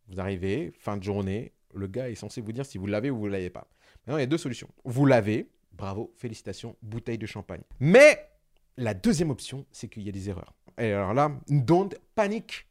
vous 0.09 0.19
arrivez, 0.19 0.73
fin 0.77 0.97
de 0.97 1.03
journée, 1.03 1.53
le 1.73 1.87
gars 1.87 2.09
est 2.09 2.15
censé 2.15 2.41
vous 2.41 2.51
dire 2.51 2.65
si 2.65 2.77
vous 2.77 2.87
l'avez 2.87 3.09
ou 3.09 3.17
vous 3.17 3.27
ne 3.27 3.31
l'avez 3.31 3.49
pas. 3.49 3.69
Maintenant, 4.05 4.17
il 4.17 4.21
y 4.21 4.23
a 4.23 4.27
deux 4.27 4.37
solutions. 4.37 4.69
Vous 4.83 5.05
l'avez, 5.05 5.49
bravo, 5.71 6.11
félicitations, 6.17 6.75
bouteille 6.81 7.17
de 7.17 7.25
champagne. 7.25 7.61
Mais 7.79 8.29
la 8.75 8.93
deuxième 8.93 9.29
option, 9.29 9.65
c'est 9.71 9.87
qu'il 9.87 10.03
y 10.03 10.09
a 10.09 10.11
des 10.11 10.29
erreurs. 10.29 10.53
Et 10.77 10.91
alors 10.91 11.13
là, 11.13 11.31
don't 11.47 11.89
panique. 12.15 12.66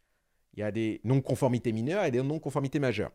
Il 0.57 0.61
y 0.61 0.63
a 0.63 0.71
des 0.71 1.01
non-conformités 1.05 1.73
mineures 1.73 2.05
et 2.05 2.11
des 2.11 2.23
non-conformités 2.23 2.79
majeures. 2.79 3.11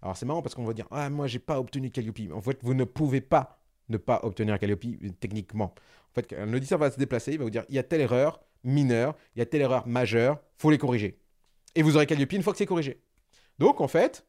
Alors 0.00 0.16
c'est 0.16 0.26
marrant 0.26 0.42
parce 0.42 0.54
qu'on 0.54 0.64
va 0.64 0.72
dire 0.72 0.86
Ah, 0.90 1.10
moi, 1.10 1.26
j'ai 1.26 1.38
pas 1.38 1.60
obtenu 1.60 1.90
Calliope. 1.90 2.32
En 2.32 2.40
fait, 2.40 2.58
vous 2.62 2.74
ne 2.74 2.84
pouvez 2.84 3.20
pas 3.20 3.58
ne 3.88 3.96
pas 3.96 4.20
obtenir 4.22 4.58
Calliope 4.58 4.84
euh, 4.84 5.10
techniquement. 5.20 5.74
En 6.10 6.14
fait, 6.14 6.34
un 6.38 6.52
auditeur 6.52 6.78
va 6.78 6.90
se 6.90 6.98
déplacer, 6.98 7.32
il 7.32 7.38
va 7.38 7.44
vous 7.44 7.50
dire 7.50 7.64
Il 7.68 7.74
y 7.74 7.78
a 7.78 7.82
telle 7.82 8.00
erreur 8.00 8.40
mineure, 8.64 9.14
il 9.34 9.38
y 9.38 9.42
a 9.42 9.46
telle 9.46 9.62
erreur 9.62 9.86
majeure, 9.86 10.38
faut 10.56 10.70
les 10.70 10.78
corriger. 10.78 11.18
Et 11.74 11.82
vous 11.82 11.96
aurez 11.96 12.06
Calliope 12.06 12.32
une 12.32 12.42
fois 12.42 12.52
que 12.52 12.58
c'est 12.58 12.66
corrigé. 12.66 13.02
Donc, 13.58 13.80
en 13.80 13.88
fait, 13.88 14.26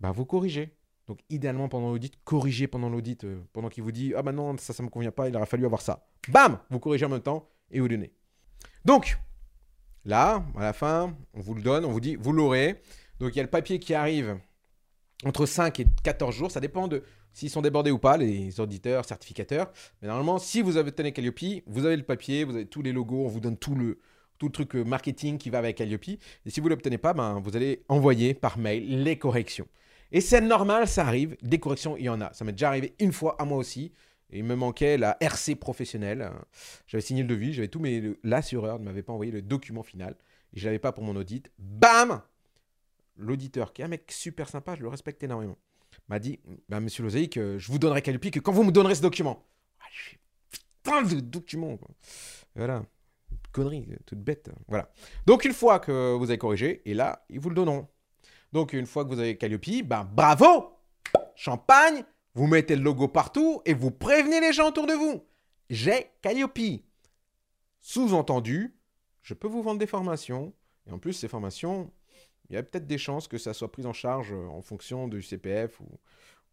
bah, 0.00 0.12
vous 0.12 0.24
corrigez. 0.24 0.76
Donc, 1.06 1.20
idéalement, 1.30 1.68
pendant 1.68 1.90
l'audit, 1.90 2.14
corrigez 2.24 2.66
pendant 2.66 2.88
l'audit, 2.88 3.24
euh, 3.24 3.40
pendant 3.52 3.68
qu'il 3.68 3.82
vous 3.82 3.92
dit 3.92 4.12
Ah, 4.16 4.22
bah 4.22 4.32
non, 4.32 4.56
ça, 4.58 4.72
ça 4.72 4.82
me 4.82 4.88
convient 4.88 5.12
pas, 5.12 5.28
il 5.28 5.36
aurait 5.36 5.46
fallu 5.46 5.64
avoir 5.64 5.80
ça. 5.80 6.06
Bam 6.28 6.58
Vous 6.70 6.80
corrigez 6.80 7.06
en 7.06 7.10
même 7.10 7.20
temps 7.20 7.48
et 7.70 7.80
vous 7.80 7.88
donnez. 7.88 8.12
Donc, 8.84 9.18
Là, 10.06 10.44
à 10.56 10.62
la 10.62 10.72
fin, 10.72 11.16
on 11.34 11.40
vous 11.40 11.54
le 11.54 11.62
donne, 11.62 11.84
on 11.84 11.90
vous 11.90 12.00
dit, 12.00 12.14
vous 12.14 12.32
l'aurez. 12.32 12.80
Donc 13.18 13.34
il 13.34 13.36
y 13.36 13.40
a 13.40 13.42
le 13.42 13.50
papier 13.50 13.80
qui 13.80 13.92
arrive 13.92 14.38
entre 15.24 15.46
5 15.46 15.80
et 15.80 15.86
14 16.04 16.34
jours. 16.34 16.50
Ça 16.50 16.60
dépend 16.60 16.86
de 16.86 17.02
s'ils 17.32 17.50
sont 17.50 17.60
débordés 17.60 17.90
ou 17.90 17.98
pas, 17.98 18.16
les 18.16 18.60
auditeurs, 18.60 19.04
certificateurs. 19.04 19.70
Mais 20.00 20.08
normalement, 20.08 20.38
si 20.38 20.62
vous 20.62 20.76
avez 20.76 20.92
tenu 20.92 21.12
Calliope, 21.12 21.64
vous 21.66 21.84
avez 21.84 21.96
le 21.96 22.04
papier, 22.04 22.44
vous 22.44 22.54
avez 22.54 22.66
tous 22.66 22.82
les 22.82 22.92
logos, 22.92 23.24
on 23.24 23.28
vous 23.28 23.40
donne 23.40 23.56
tout 23.56 23.74
le, 23.74 23.98
tout 24.38 24.48
truc 24.48 24.76
euh, 24.76 24.84
marketing 24.84 25.38
qui 25.38 25.50
va 25.50 25.58
avec 25.58 25.76
Calliope. 25.76 26.08
Et 26.08 26.50
si 26.50 26.60
vous 26.60 26.66
ne 26.66 26.70
l'obtenez 26.70 26.98
pas, 26.98 27.12
ben, 27.12 27.40
vous 27.42 27.56
allez 27.56 27.82
envoyer 27.88 28.32
par 28.32 28.58
mail 28.58 29.02
les 29.02 29.18
corrections. 29.18 29.66
Et 30.12 30.20
c'est 30.20 30.40
normal, 30.40 30.86
ça 30.86 31.04
arrive. 31.04 31.36
Des 31.42 31.58
corrections, 31.58 31.96
il 31.96 32.04
y 32.04 32.08
en 32.08 32.20
a. 32.20 32.32
Ça 32.32 32.44
m'est 32.44 32.52
déjà 32.52 32.68
arrivé 32.68 32.94
une 33.00 33.12
fois 33.12 33.34
à 33.40 33.44
moi 33.44 33.58
aussi 33.58 33.92
il 34.30 34.44
me 34.44 34.56
manquait 34.56 34.98
la 34.98 35.16
RC 35.20 35.56
professionnelle. 35.56 36.30
J'avais 36.86 37.02
signé 37.02 37.22
le 37.22 37.28
devis, 37.28 37.52
j'avais 37.52 37.68
tout, 37.68 37.80
mais 37.80 38.02
l'assureur 38.22 38.78
ne 38.78 38.84
m'avait 38.84 39.02
pas 39.02 39.12
envoyé 39.12 39.30
le 39.32 39.42
document 39.42 39.82
final. 39.82 40.16
Et 40.52 40.58
je 40.58 40.66
l'avais 40.66 40.78
pas 40.78 40.92
pour 40.92 41.04
mon 41.04 41.16
audit. 41.16 41.50
Bam 41.58 42.22
L'auditeur, 43.18 43.72
qui 43.72 43.80
est 43.80 43.84
un 43.84 43.88
mec 43.88 44.12
super 44.12 44.48
sympa, 44.48 44.74
je 44.74 44.82
le 44.82 44.88
respecte 44.88 45.22
énormément, 45.22 45.56
m'a 46.08 46.18
dit 46.18 46.38
bah, 46.68 46.80
Monsieur 46.80 47.02
Lozaïque, 47.02 47.38
euh, 47.38 47.58
je 47.58 47.72
vous 47.72 47.78
donnerai 47.78 48.02
Calupi 48.02 48.30
que 48.30 48.40
quand 48.40 48.52
vous 48.52 48.62
me 48.62 48.72
donnerez 48.72 48.94
ce 48.94 49.00
document. 49.00 49.46
Ah, 49.80 49.84
je 49.90 50.16
putain 50.50 51.02
de 51.02 51.20
document. 51.20 51.78
Voilà. 52.54 52.84
Connerie, 53.52 53.88
toute 54.04 54.18
bête. 54.18 54.50
Voilà. 54.68 54.90
Donc, 55.24 55.46
une 55.46 55.54
fois 55.54 55.78
que 55.78 56.14
vous 56.14 56.24
avez 56.24 56.36
corrigé, 56.36 56.82
et 56.84 56.92
là, 56.92 57.24
ils 57.30 57.40
vous 57.40 57.48
le 57.48 57.54
donneront. 57.54 57.88
Donc, 58.52 58.74
une 58.74 58.86
fois 58.86 59.04
que 59.04 59.08
vous 59.08 59.18
avez 59.18 59.38
Calliope, 59.38 59.82
ben 59.84 60.04
bravo 60.04 60.72
Champagne 61.34 62.04
vous 62.36 62.46
mettez 62.46 62.76
le 62.76 62.82
logo 62.82 63.08
partout 63.08 63.62
et 63.64 63.72
vous 63.72 63.90
prévenez 63.90 64.40
les 64.40 64.52
gens 64.52 64.68
autour 64.68 64.86
de 64.86 64.92
vous. 64.92 65.24
J'ai 65.70 66.10
Calliope. 66.20 66.84
Sous-entendu, 67.80 68.76
je 69.22 69.32
peux 69.32 69.48
vous 69.48 69.62
vendre 69.62 69.78
des 69.78 69.86
formations. 69.86 70.52
Et 70.86 70.92
en 70.92 70.98
plus, 70.98 71.14
ces 71.14 71.28
formations, 71.28 71.90
il 72.50 72.54
y 72.54 72.58
a 72.58 72.62
peut-être 72.62 72.86
des 72.86 72.98
chances 72.98 73.26
que 73.26 73.38
ça 73.38 73.54
soit 73.54 73.72
pris 73.72 73.86
en 73.86 73.94
charge 73.94 74.32
euh, 74.32 74.48
en 74.48 74.60
fonction 74.60 75.08
du 75.08 75.22
CPF. 75.22 75.80
Ou, 75.80 75.86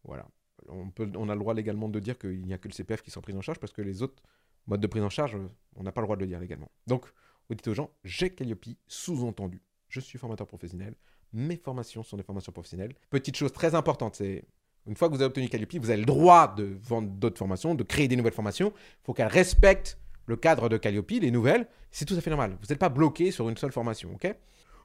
voilà. 0.04 0.26
On, 0.68 0.88
peut, 0.88 1.10
on 1.16 1.28
a 1.28 1.34
le 1.34 1.38
droit 1.38 1.52
légalement 1.52 1.90
de 1.90 2.00
dire 2.00 2.18
qu'il 2.18 2.46
n'y 2.46 2.54
a 2.54 2.58
que 2.58 2.68
le 2.68 2.72
CPF 2.72 3.02
qui 3.02 3.10
soit 3.10 3.20
pris 3.20 3.34
en 3.34 3.42
charge 3.42 3.58
parce 3.58 3.74
que 3.74 3.82
les 3.82 4.02
autres 4.02 4.22
modes 4.66 4.80
de 4.80 4.86
prise 4.86 5.02
en 5.02 5.10
charge, 5.10 5.36
on 5.76 5.82
n'a 5.82 5.92
pas 5.92 6.00
le 6.00 6.06
droit 6.06 6.16
de 6.16 6.22
le 6.22 6.26
dire 6.26 6.40
légalement. 6.40 6.70
Donc, 6.86 7.04
vous 7.50 7.56
dites 7.56 7.68
aux 7.68 7.74
gens, 7.74 7.90
j'ai 8.04 8.30
Calliope, 8.30 8.64
sous-entendu. 8.86 9.60
Je 9.88 10.00
suis 10.00 10.18
formateur 10.18 10.46
professionnel. 10.46 10.94
Mes 11.34 11.58
formations 11.58 12.02
sont 12.02 12.16
des 12.16 12.22
formations 12.22 12.52
professionnelles. 12.52 12.94
Petite 13.10 13.36
chose 13.36 13.52
très 13.52 13.74
importante, 13.74 14.14
c'est 14.14 14.44
une 14.86 14.96
fois 14.96 15.08
que 15.08 15.14
vous 15.14 15.20
avez 15.20 15.28
obtenu 15.28 15.48
Calliope, 15.48 15.76
vous 15.76 15.90
avez 15.90 16.00
le 16.00 16.06
droit 16.06 16.54
de 16.54 16.78
vendre 16.82 17.08
d'autres 17.08 17.38
formations, 17.38 17.74
de 17.74 17.82
créer 17.82 18.08
des 18.08 18.16
nouvelles 18.16 18.34
formations. 18.34 18.72
Il 18.76 19.04
faut 19.04 19.14
qu'elles 19.14 19.26
respectent 19.28 19.98
le 20.26 20.36
cadre 20.36 20.68
de 20.68 20.76
Calliope, 20.76 21.10
les 21.10 21.30
nouvelles. 21.30 21.66
C'est 21.90 22.04
tout 22.04 22.14
à 22.14 22.20
fait 22.20 22.30
normal. 22.30 22.56
Vous 22.60 22.66
n'êtes 22.68 22.78
pas 22.78 22.88
bloqué 22.88 23.30
sur 23.30 23.48
une 23.48 23.56
seule 23.56 23.72
formation, 23.72 24.12
ok? 24.14 24.34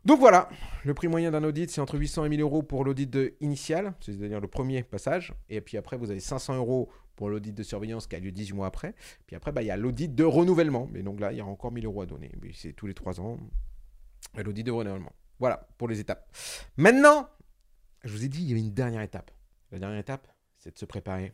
Donc 0.05 0.19
voilà, 0.19 0.47
le 0.85 0.93
prix 0.93 1.09
moyen 1.09 1.31
d'un 1.31 1.43
audit, 1.43 1.69
c'est 1.69 1.81
entre 1.81 1.97
800 1.97 2.25
et 2.25 2.29
1000 2.29 2.41
euros 2.41 2.63
pour 2.63 2.85
l'audit 2.85 3.17
initial, 3.41 3.93
c'est-à-dire 3.99 4.39
le 4.39 4.47
premier 4.47 4.83
passage. 4.83 5.33
Et 5.49 5.59
puis 5.59 5.75
après, 5.75 5.97
vous 5.97 6.09
avez 6.09 6.21
500 6.21 6.55
euros 6.55 6.89
pour 7.17 7.29
l'audit 7.29 7.51
de 7.51 7.63
surveillance 7.63 8.07
qui 8.07 8.15
a 8.15 8.19
lieu 8.19 8.31
18 8.31 8.53
mois 8.53 8.67
après. 8.67 8.95
Puis 9.27 9.35
après, 9.35 9.51
bah, 9.51 9.61
il 9.61 9.65
y 9.65 9.71
a 9.71 9.75
l'audit 9.75 10.15
de 10.15 10.23
renouvellement. 10.23 10.87
Mais 10.93 11.03
donc 11.03 11.19
là, 11.19 11.33
il 11.33 11.37
y 11.37 11.41
a 11.41 11.45
encore 11.45 11.73
1000 11.73 11.85
euros 11.85 12.01
à 12.01 12.05
donner. 12.05 12.31
Mais 12.41 12.51
c'est 12.53 12.71
tous 12.71 12.87
les 12.87 12.93
3 12.93 13.19
ans, 13.19 13.37
l'audit 14.37 14.63
de 14.63 14.71
renouvellement. 14.71 15.11
Voilà 15.37 15.67
pour 15.77 15.89
les 15.89 15.99
étapes. 15.99 16.31
Maintenant, 16.77 17.27
je 18.05 18.13
vous 18.13 18.23
ai 18.23 18.29
dit, 18.29 18.41
il 18.41 18.51
y 18.51 18.53
a 18.53 18.57
une 18.57 18.73
dernière 18.73 19.01
étape. 19.01 19.31
La 19.71 19.79
dernière 19.79 19.99
étape, 19.99 20.27
c'est 20.57 20.73
de 20.73 20.77
se 20.77 20.85
préparer 20.85 21.33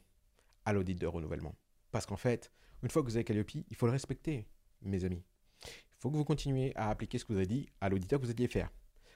à 0.66 0.74
l'audit 0.74 0.96
de 0.96 1.08
renouvellement. 1.08 1.56
Parce 1.92 2.06
qu'en 2.06 2.18
fait, 2.18 2.52
une 2.84 2.90
fois 2.90 3.02
que 3.02 3.08
vous 3.08 3.16
avez 3.16 3.24
Calliope, 3.24 3.54
il 3.54 3.76
faut 3.76 3.86
le 3.86 3.92
respecter, 3.92 4.48
mes 4.82 5.04
amis. 5.06 5.24
Il 5.66 5.98
faut 6.00 6.12
que 6.12 6.18
vous 6.18 6.26
continuiez 6.26 6.76
à 6.76 6.90
appliquer 6.90 7.18
ce 7.18 7.26
que 7.26 7.34
vous 7.34 7.40
avez 7.40 7.48
dit 7.48 7.70
à 7.82 7.90
l'auditeur 7.90 8.20
que 8.20 8.26
vous 8.26 8.32
alliez 8.32 8.48
faire. 8.48 8.70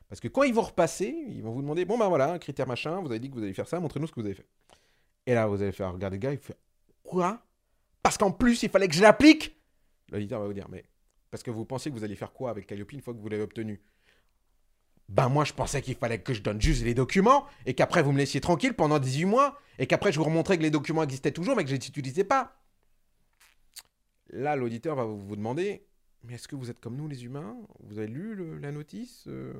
Parce 0.07 0.19
que 0.19 0.27
quand 0.27 0.43
ils 0.43 0.53
vont 0.53 0.63
repasser, 0.63 1.07
ils 1.27 1.43
vont 1.43 1.51
vous 1.51 1.61
demander 1.61 1.85
Bon, 1.85 1.97
ben 1.97 2.07
voilà, 2.07 2.33
un 2.33 2.39
critère 2.39 2.67
machin, 2.67 2.99
vous 3.01 3.11
avez 3.11 3.19
dit 3.19 3.29
que 3.29 3.35
vous 3.35 3.43
allez 3.43 3.53
faire 3.53 3.67
ça, 3.67 3.79
montrez-nous 3.79 4.07
ce 4.07 4.11
que 4.11 4.19
vous 4.19 4.25
avez 4.25 4.35
fait. 4.35 4.47
Et 5.25 5.33
là, 5.33 5.45
vous 5.45 5.61
allez 5.61 5.71
faire 5.71 5.93
Regardez 5.93 6.17
le 6.17 6.21
gars, 6.21 6.31
il 6.31 6.39
fait 6.39 6.57
Quoi? 7.03 7.45
Parce 8.01 8.17
qu'en 8.17 8.31
plus, 8.31 8.63
il 8.63 8.69
fallait 8.69 8.87
que 8.87 8.95
je 8.95 9.01
l'applique? 9.01 9.61
L'auditeur 10.11 10.39
va 10.39 10.47
vous 10.47 10.53
dire 10.53 10.67
Mais 10.69 10.85
parce 11.29 11.43
que 11.43 11.51
vous 11.51 11.65
pensez 11.65 11.91
que 11.91 11.95
vous 11.95 12.03
allez 12.03 12.15
faire 12.15 12.33
quoi 12.33 12.49
avec 12.49 12.65
Calliope 12.65 12.91
une 12.91 13.01
fois 13.01 13.13
que 13.13 13.19
vous 13.19 13.29
l'avez 13.29 13.43
obtenu? 13.43 13.79
Ben 15.09 15.27
moi 15.27 15.43
je 15.43 15.53
pensais 15.53 15.81
qu'il 15.81 15.95
fallait 15.95 16.21
que 16.21 16.33
je 16.33 16.41
donne 16.41 16.61
juste 16.61 16.83
les 16.83 16.93
documents 16.93 17.45
et 17.65 17.73
qu'après 17.73 18.03
vous 18.03 18.11
me 18.11 18.17
laissiez 18.19 18.39
tranquille 18.41 18.75
pendant 18.75 18.99
18 18.99 19.25
mois 19.25 19.59
et 19.79 19.87
qu'après 19.87 20.11
je 20.11 20.19
vous 20.19 20.23
remontrais 20.23 20.57
que 20.57 20.61
les 20.61 20.69
documents 20.69 21.03
existaient 21.03 21.31
toujours 21.31 21.55
mais 21.55 21.63
que 21.63 21.69
je 21.69 21.75
ne 21.75 21.79
les 21.79 21.87
utilisais 21.87 22.23
pas. 22.23 22.55
Là 24.29 24.55
l'auditeur 24.55 24.95
va 24.95 25.05
vous 25.05 25.35
demander 25.35 25.83
mais 26.23 26.35
est-ce 26.35 26.47
que 26.47 26.55
vous 26.55 26.69
êtes 26.69 26.79
comme 26.79 26.95
nous 26.95 27.07
les 27.07 27.25
humains? 27.25 27.57
Vous 27.79 27.97
avez 27.97 28.07
lu 28.07 28.59
la 28.59 28.71
notice? 28.71 29.25
Euh, 29.27 29.53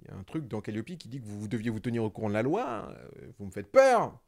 Il 0.00 0.08
y 0.08 0.10
a 0.12 0.16
un 0.16 0.22
truc 0.22 0.46
dans 0.46 0.60
Calliope 0.60 0.96
qui 0.96 1.08
dit 1.08 1.20
que 1.20 1.26
vous, 1.26 1.48
deviez 1.48 1.70
vous 1.70 1.80
tenir 1.80 2.04
au 2.04 2.10
courant 2.10 2.28
de 2.28 2.34
la 2.34 2.42
loi. 2.42 2.88
Euh, 2.90 3.32
vous 3.38 3.46
me 3.46 3.50
faites 3.50 3.72
peur. 3.72 4.20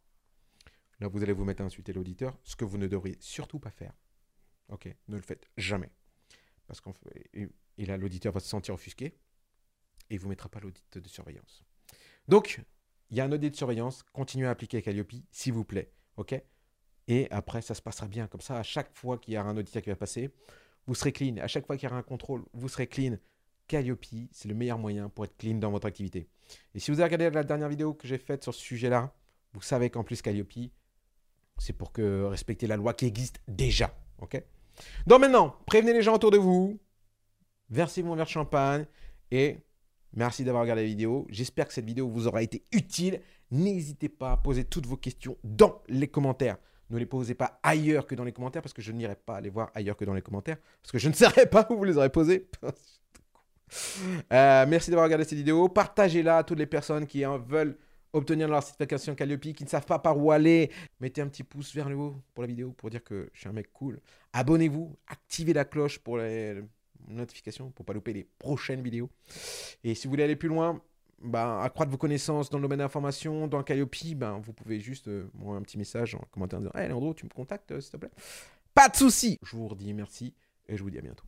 Là 0.98 1.06
vous 1.06 1.22
allez 1.22 1.32
vous 1.32 1.44
mettre 1.44 1.62
à 1.62 1.66
insulter 1.66 1.92
l'auditeur, 1.92 2.36
ce 2.42 2.56
que 2.56 2.64
vous 2.64 2.76
ne 2.76 2.88
devriez 2.88 3.16
surtout 3.20 3.60
pas 3.60 3.70
faire. 3.70 3.92
Ok, 4.68 4.92
ne 5.06 5.16
le 5.16 5.22
faites 5.22 5.48
jamais. 5.56 5.90
Parce 6.66 6.80
qu'en 6.80 6.92
fait, 6.92 7.30
et 7.32 7.86
là 7.86 7.96
l'auditeur 7.96 8.32
va 8.32 8.40
se 8.40 8.48
sentir 8.48 8.74
offusqué 8.74 9.14
et 10.10 10.14
ne 10.14 10.20
vous 10.20 10.28
mettra 10.28 10.48
pas 10.48 10.60
l'audit 10.60 10.84
de 10.96 11.08
surveillance. 11.08 11.64
Donc, 12.26 12.60
il 13.10 13.16
y 13.16 13.20
a 13.20 13.24
un 13.24 13.32
audit 13.32 13.50
de 13.50 13.56
surveillance, 13.56 14.02
continuez 14.12 14.46
à 14.46 14.50
appliquer 14.50 14.82
Calliope, 14.82 15.12
s'il 15.30 15.52
vous 15.52 15.64
plaît. 15.64 15.90
OK? 16.16 16.40
Et 17.06 17.26
après, 17.30 17.62
ça 17.62 17.74
se 17.74 17.80
passera 17.80 18.06
bien. 18.06 18.26
Comme 18.26 18.42
ça, 18.42 18.58
à 18.58 18.62
chaque 18.62 18.94
fois 18.94 19.18
qu'il 19.18 19.34
y 19.34 19.38
aura 19.38 19.48
un 19.48 19.56
auditeur 19.56 19.82
qui 19.82 19.88
va 19.88 19.96
passer, 19.96 20.30
vous 20.86 20.94
serez 20.94 21.12
clean. 21.12 21.36
À 21.38 21.46
chaque 21.46 21.66
fois 21.66 21.76
qu'il 21.76 21.88
y 21.88 21.90
aura 21.90 21.98
un 21.98 22.02
contrôle, 22.02 22.44
vous 22.52 22.68
serez 22.68 22.86
clean. 22.86 23.16
Calliope, 23.66 24.04
c'est 24.30 24.48
le 24.48 24.54
meilleur 24.54 24.78
moyen 24.78 25.08
pour 25.08 25.24
être 25.24 25.36
clean 25.36 25.56
dans 25.56 25.70
votre 25.70 25.86
activité. 25.86 26.28
Et 26.74 26.80
si 26.80 26.90
vous 26.90 27.00
avez 27.00 27.14
regardé 27.14 27.30
la 27.30 27.44
dernière 27.44 27.68
vidéo 27.68 27.94
que 27.94 28.06
j'ai 28.06 28.18
faite 28.18 28.42
sur 28.42 28.54
ce 28.54 28.60
sujet-là, 28.60 29.14
vous 29.52 29.62
savez 29.62 29.90
qu'en 29.90 30.04
plus 30.04 30.22
Calliope, 30.22 30.70
c'est 31.58 31.72
pour 31.72 31.92
que 31.92 32.24
respecter 32.24 32.66
la 32.66 32.76
loi 32.76 32.94
qui 32.94 33.06
existe 33.06 33.40
déjà. 33.48 33.94
OK? 34.18 34.42
Donc 35.06 35.20
maintenant, 35.20 35.56
prévenez 35.66 35.92
les 35.92 36.02
gens 36.02 36.14
autour 36.14 36.30
de 36.30 36.38
vous, 36.38 36.78
versez-vous 37.70 38.12
un 38.12 38.16
verre 38.16 38.28
champagne 38.28 38.86
et 39.30 39.58
Merci 40.14 40.44
d'avoir 40.44 40.62
regardé 40.62 40.82
la 40.82 40.88
vidéo. 40.88 41.26
J'espère 41.30 41.68
que 41.68 41.74
cette 41.74 41.84
vidéo 41.84 42.08
vous 42.08 42.26
aura 42.26 42.42
été 42.42 42.62
utile. 42.72 43.20
N'hésitez 43.50 44.08
pas 44.08 44.32
à 44.32 44.36
poser 44.36 44.64
toutes 44.64 44.86
vos 44.86 44.96
questions 44.96 45.36
dans 45.44 45.82
les 45.88 46.08
commentaires. 46.08 46.56
Ne 46.90 46.98
les 46.98 47.06
posez 47.06 47.34
pas 47.34 47.60
ailleurs 47.62 48.06
que 48.06 48.14
dans 48.14 48.24
les 48.24 48.32
commentaires 48.32 48.62
parce 48.62 48.72
que 48.72 48.80
je 48.82 48.92
n'irai 48.92 49.16
pas 49.16 49.40
les 49.40 49.50
voir 49.50 49.70
ailleurs 49.74 49.96
que 49.96 50.04
dans 50.04 50.14
les 50.14 50.22
commentaires 50.22 50.56
parce 50.82 50.92
que 50.92 50.98
je 50.98 51.08
ne 51.08 51.14
saurais 51.14 51.46
pas 51.46 51.66
où 51.70 51.76
vous 51.76 51.84
les 51.84 51.96
aurez 51.96 52.10
posées. 52.10 52.48
Euh, 54.32 54.64
merci 54.66 54.88
d'avoir 54.88 55.04
regardé 55.04 55.24
cette 55.24 55.36
vidéo. 55.36 55.68
Partagez-la 55.68 56.38
à 56.38 56.42
toutes 56.42 56.58
les 56.58 56.64
personnes 56.64 57.06
qui 57.06 57.26
en 57.26 57.38
veulent 57.38 57.76
obtenir 58.14 58.48
leur 58.48 58.62
certification 58.62 59.14
Calliope, 59.14 59.40
qui 59.40 59.62
ne 59.62 59.68
savent 59.68 59.84
pas 59.84 59.98
par 59.98 60.16
où 60.16 60.32
aller. 60.32 60.70
Mettez 61.00 61.20
un 61.20 61.28
petit 61.28 61.42
pouce 61.42 61.74
vers 61.74 61.90
le 61.90 61.96
haut 61.96 62.16
pour 62.32 62.42
la 62.42 62.48
vidéo 62.48 62.72
pour 62.72 62.88
dire 62.88 63.04
que 63.04 63.28
je 63.34 63.40
suis 63.40 63.48
un 63.48 63.52
mec 63.52 63.70
cool. 63.74 64.00
Abonnez-vous, 64.32 64.96
activez 65.06 65.52
la 65.52 65.66
cloche 65.66 65.98
pour 65.98 66.16
les 66.16 66.62
notification 67.08 67.70
pour 67.70 67.84
pas 67.84 67.92
louper 67.92 68.12
les 68.12 68.24
prochaines 68.38 68.82
vidéos. 68.82 69.10
Et 69.84 69.94
si 69.94 70.06
vous 70.06 70.12
voulez 70.12 70.24
aller 70.24 70.36
plus 70.36 70.48
loin, 70.48 70.80
ben, 71.22 71.60
accroître 71.60 71.90
vos 71.90 71.98
connaissances 71.98 72.50
dans 72.50 72.58
le 72.58 72.62
domaine 72.62 72.78
de 72.78 72.84
l'information, 72.84 73.46
dans 73.48 73.62
Calliope, 73.62 73.96
ben, 74.14 74.38
vous 74.38 74.52
pouvez 74.52 74.80
juste 74.80 75.08
euh, 75.08 75.28
m'envoyer 75.34 75.58
un 75.58 75.62
petit 75.62 75.78
message 75.78 76.14
en 76.14 76.22
commentaire 76.30 76.58
en 76.58 76.62
disant 76.62 76.74
Hey 76.74 76.88
Leandro, 76.88 77.14
tu 77.14 77.24
me 77.24 77.30
contactes, 77.30 77.72
euh, 77.72 77.80
s'il 77.80 77.92
te 77.92 77.96
plaît? 77.96 78.10
Pas 78.74 78.88
de 78.88 78.96
souci 78.96 79.38
Je 79.42 79.56
vous 79.56 79.68
redis 79.68 79.92
merci 79.94 80.34
et 80.68 80.76
je 80.76 80.82
vous 80.82 80.90
dis 80.90 80.98
à 80.98 81.02
bientôt. 81.02 81.24